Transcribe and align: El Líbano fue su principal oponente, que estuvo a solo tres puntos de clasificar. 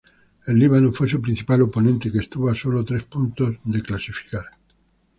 El 0.47 0.57
Líbano 0.57 0.91
fue 0.91 1.07
su 1.07 1.21
principal 1.21 1.61
oponente, 1.61 2.11
que 2.11 2.17
estuvo 2.17 2.49
a 2.49 2.55
solo 2.55 2.83
tres 2.83 3.03
puntos 3.03 3.57
de 3.65 3.83
clasificar. 3.83 4.45